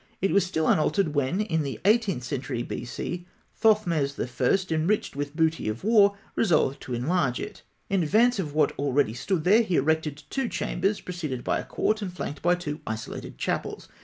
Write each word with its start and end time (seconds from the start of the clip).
It 0.19 0.31
was 0.31 0.43
still 0.43 0.67
unaltered 0.67 1.13
when, 1.13 1.41
in 1.41 1.61
the 1.61 1.79
eighteenth 1.85 2.23
century 2.23 2.63
B.C., 2.63 3.27
Thothmes 3.53 4.19
I., 4.19 4.73
enriched 4.73 5.15
with 5.15 5.35
booty 5.35 5.69
of 5.69 5.83
war, 5.83 6.17
resolved 6.35 6.81
to 6.81 6.95
enlarge 6.95 7.39
it. 7.39 7.61
In 7.87 8.01
advance 8.01 8.39
of 8.39 8.55
what 8.55 8.71
already 8.79 9.13
stood 9.13 9.43
there, 9.43 9.61
he 9.61 9.75
erected 9.75 10.23
two 10.31 10.49
chambers, 10.49 11.01
preceded 11.01 11.43
by 11.43 11.59
a 11.59 11.65
court 11.65 12.01
and 12.01 12.11
flanked 12.11 12.41
by 12.41 12.55
two 12.55 12.79
isolated 12.87 13.37
chapels. 13.37 13.89